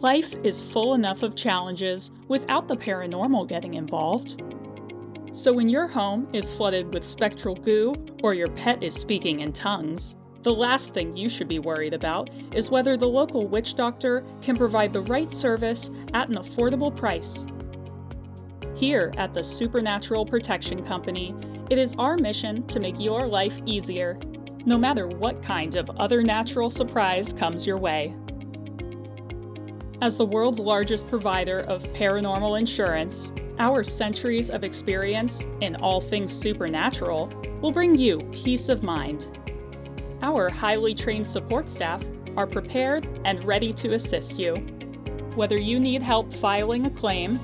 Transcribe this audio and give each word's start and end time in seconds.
Life 0.00 0.34
is 0.42 0.62
full 0.62 0.94
enough 0.94 1.22
of 1.22 1.36
challenges 1.36 2.10
without 2.26 2.68
the 2.68 2.76
paranormal 2.76 3.46
getting 3.46 3.74
involved. 3.74 4.42
So, 5.30 5.52
when 5.52 5.68
your 5.68 5.86
home 5.88 6.26
is 6.32 6.50
flooded 6.50 6.94
with 6.94 7.04
spectral 7.04 7.54
goo 7.54 7.94
or 8.22 8.32
your 8.32 8.48
pet 8.48 8.82
is 8.82 8.94
speaking 8.94 9.40
in 9.40 9.52
tongues, 9.52 10.16
the 10.42 10.54
last 10.54 10.94
thing 10.94 11.18
you 11.18 11.28
should 11.28 11.48
be 11.48 11.58
worried 11.58 11.92
about 11.92 12.30
is 12.50 12.70
whether 12.70 12.96
the 12.96 13.06
local 13.06 13.46
witch 13.46 13.74
doctor 13.74 14.24
can 14.40 14.56
provide 14.56 14.94
the 14.94 15.02
right 15.02 15.30
service 15.30 15.90
at 16.14 16.30
an 16.30 16.36
affordable 16.36 16.96
price. 16.96 17.44
Here 18.74 19.12
at 19.18 19.34
the 19.34 19.44
Supernatural 19.44 20.24
Protection 20.24 20.82
Company, 20.82 21.34
it 21.68 21.76
is 21.76 21.94
our 21.98 22.16
mission 22.16 22.66
to 22.68 22.80
make 22.80 22.98
your 22.98 23.26
life 23.26 23.60
easier, 23.66 24.18
no 24.64 24.78
matter 24.78 25.08
what 25.08 25.42
kind 25.42 25.76
of 25.76 25.90
other 25.98 26.22
natural 26.22 26.70
surprise 26.70 27.34
comes 27.34 27.66
your 27.66 27.76
way. 27.76 28.16
As 30.02 30.16
the 30.16 30.24
world's 30.24 30.58
largest 30.58 31.10
provider 31.10 31.58
of 31.58 31.82
paranormal 31.92 32.58
insurance, 32.58 33.34
our 33.58 33.84
centuries 33.84 34.48
of 34.48 34.64
experience 34.64 35.44
in 35.60 35.76
all 35.76 36.00
things 36.00 36.32
supernatural 36.32 37.26
will 37.60 37.70
bring 37.70 37.94
you 37.94 38.18
peace 38.32 38.70
of 38.70 38.82
mind. 38.82 39.28
Our 40.22 40.48
highly 40.48 40.94
trained 40.94 41.26
support 41.26 41.68
staff 41.68 42.02
are 42.34 42.46
prepared 42.46 43.06
and 43.26 43.44
ready 43.44 43.74
to 43.74 43.92
assist 43.92 44.38
you. 44.38 44.54
Whether 45.34 45.60
you 45.60 45.78
need 45.78 46.00
help 46.00 46.32
filing 46.32 46.86
a 46.86 46.90
claim, 46.90 47.38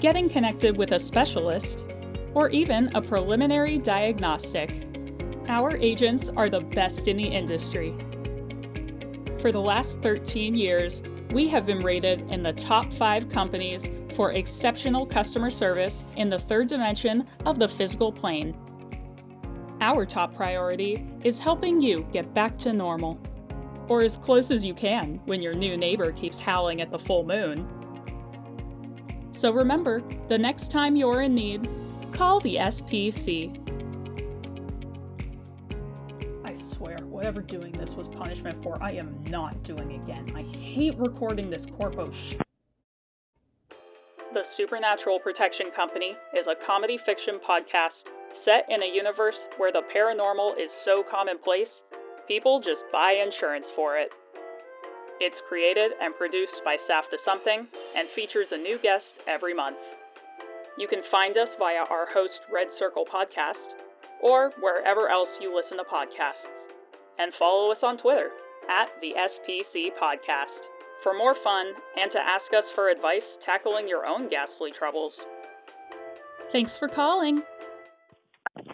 getting 0.00 0.30
connected 0.30 0.78
with 0.78 0.92
a 0.92 0.98
specialist, 0.98 1.84
or 2.32 2.48
even 2.48 2.90
a 2.94 3.02
preliminary 3.02 3.76
diagnostic, 3.76 4.72
our 5.48 5.76
agents 5.76 6.30
are 6.30 6.48
the 6.48 6.60
best 6.60 7.08
in 7.08 7.18
the 7.18 7.24
industry. 7.28 7.94
For 9.40 9.52
the 9.52 9.60
last 9.60 10.00
13 10.00 10.54
years, 10.54 11.02
we 11.32 11.48
have 11.48 11.64
been 11.64 11.78
rated 11.78 12.20
in 12.30 12.42
the 12.42 12.52
top 12.52 12.92
five 12.92 13.28
companies 13.28 13.88
for 14.14 14.32
exceptional 14.32 15.06
customer 15.06 15.50
service 15.50 16.04
in 16.16 16.28
the 16.28 16.38
third 16.38 16.66
dimension 16.66 17.26
of 17.46 17.58
the 17.58 17.68
physical 17.68 18.10
plane. 18.10 18.56
Our 19.80 20.04
top 20.04 20.34
priority 20.34 21.06
is 21.24 21.38
helping 21.38 21.80
you 21.80 22.06
get 22.12 22.34
back 22.34 22.58
to 22.58 22.72
normal, 22.72 23.18
or 23.88 24.02
as 24.02 24.16
close 24.16 24.50
as 24.50 24.64
you 24.64 24.74
can 24.74 25.20
when 25.24 25.40
your 25.40 25.54
new 25.54 25.76
neighbor 25.76 26.12
keeps 26.12 26.40
howling 26.40 26.80
at 26.80 26.90
the 26.90 26.98
full 26.98 27.24
moon. 27.24 27.68
So 29.32 29.52
remember, 29.52 30.02
the 30.28 30.36
next 30.36 30.70
time 30.70 30.96
you're 30.96 31.22
in 31.22 31.34
need, 31.34 31.68
call 32.12 32.40
the 32.40 32.56
SPC. 32.56 33.59
I 36.50 36.54
swear, 36.54 36.98
whatever 37.04 37.42
doing 37.42 37.70
this 37.70 37.94
was 37.94 38.08
punishment 38.08 38.60
for, 38.60 38.76
I 38.82 38.90
am 38.90 39.22
not 39.28 39.62
doing 39.62 40.02
again. 40.02 40.32
I 40.34 40.42
hate 40.58 40.98
recording 40.98 41.48
this 41.48 41.64
corpo 41.64 42.10
sh. 42.10 42.34
The 44.34 44.42
Supernatural 44.56 45.20
Protection 45.20 45.70
Company 45.76 46.16
is 46.36 46.48
a 46.48 46.56
comedy 46.66 46.98
fiction 47.06 47.38
podcast 47.48 48.10
set 48.44 48.66
in 48.68 48.82
a 48.82 48.92
universe 48.92 49.36
where 49.58 49.70
the 49.70 49.82
paranormal 49.94 50.58
is 50.58 50.72
so 50.84 51.04
commonplace, 51.08 51.82
people 52.26 52.60
just 52.60 52.82
buy 52.90 53.12
insurance 53.12 53.66
for 53.76 53.96
it. 53.96 54.08
It's 55.20 55.40
created 55.48 55.92
and 56.02 56.16
produced 56.16 56.62
by 56.64 56.78
Saf 56.78 57.08
to 57.10 57.18
Something 57.24 57.68
and 57.94 58.08
features 58.16 58.48
a 58.50 58.58
new 58.58 58.76
guest 58.82 59.14
every 59.28 59.54
month. 59.54 59.78
You 60.76 60.88
can 60.88 61.02
find 61.12 61.38
us 61.38 61.50
via 61.60 61.86
our 61.88 62.06
host 62.12 62.40
Red 62.52 62.74
Circle 62.76 63.06
Podcast 63.06 63.70
or 64.22 64.52
wherever 64.60 65.08
else 65.08 65.30
you 65.40 65.54
listen 65.54 65.78
to 65.78 65.84
podcasts. 65.84 66.48
And 67.18 67.32
follow 67.38 67.70
us 67.70 67.82
on 67.82 67.98
Twitter 67.98 68.30
at 68.68 68.88
the 69.00 69.12
SPC 69.12 69.88
Podcast 70.00 70.68
for 71.02 71.14
more 71.14 71.34
fun 71.34 71.72
and 72.00 72.10
to 72.12 72.18
ask 72.18 72.52
us 72.56 72.70
for 72.74 72.88
advice 72.88 73.36
tackling 73.44 73.88
your 73.88 74.06
own 74.06 74.28
ghastly 74.28 74.70
troubles. 74.76 75.20
Thanks 76.52 76.76
for 76.76 76.88
calling. 76.88 77.42